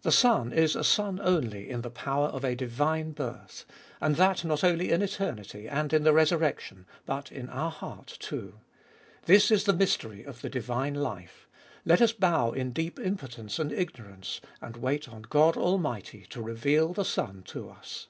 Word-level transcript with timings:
The 0.00 0.12
Son 0.12 0.50
is 0.50 0.74
a 0.74 0.82
Son 0.82 1.20
only 1.22 1.68
in 1.68 1.82
the 1.82 1.90
power 1.90 2.28
of 2.28 2.42
a 2.42 2.54
divine 2.54 3.12
birth. 3.12 3.66
And 4.00 4.16
that 4.16 4.46
not 4.46 4.64
only 4.64 4.90
in 4.90 5.02
eternity, 5.02 5.68
and 5.68 5.92
in 5.92 6.04
the 6.04 6.14
resurrection, 6.14 6.86
but 7.04 7.30
in 7.30 7.50
our 7.50 7.70
heart 7.70 8.06
too. 8.18 8.54
This 9.26 9.50
is 9.50 9.64
the 9.64 9.74
mystery 9.74 10.24
of 10.24 10.40
the 10.40 10.48
divine 10.48 10.94
life: 10.94 11.46
let 11.84 12.00
us 12.00 12.12
bow 12.12 12.52
in 12.52 12.72
deep 12.72 12.98
impotence 12.98 13.58
and 13.58 13.72
ignorance, 13.72 14.40
and 14.62 14.78
wait 14.78 15.06
on 15.06 15.20
God 15.20 15.54
Almighty 15.58 16.24
to 16.30 16.40
reveal 16.40 16.94
the 16.94 17.04
Son 17.04 17.42
to 17.48 17.68
us. 17.68 18.06